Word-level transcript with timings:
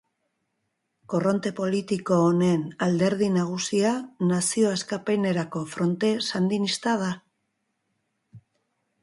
Korronte 1.13 1.51
politiko 1.59 2.17
honen 2.29 2.63
alderdi 2.85 3.27
nagusia 3.35 3.91
Nazio 4.31 4.73
Askapenerako 4.79 5.63
Fronte 5.75 6.11
Sandinista 6.31 6.97
da. 7.05 7.13